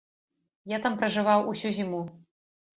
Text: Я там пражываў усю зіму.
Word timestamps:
Я 0.75 0.79
там 0.87 0.97
пражываў 1.03 1.47
усю 1.55 1.77
зіму. 1.79 2.03